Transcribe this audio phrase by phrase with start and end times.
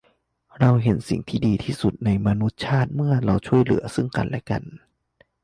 [0.59, 4.63] เราเห็นสิ่งที่ดีที่สุดในมนุษยชาติเมื่อเราช่วยเหลือซึ่งกันและกัน